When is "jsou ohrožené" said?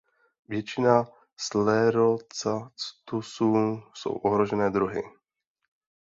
3.93-4.69